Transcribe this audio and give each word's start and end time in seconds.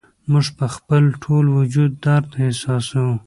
موږ 0.31 0.45
په 0.57 0.65
خپل 0.75 1.03
ټول 1.23 1.45
وجود 1.57 1.91
درد 2.05 2.29
احساسوو 2.43 3.13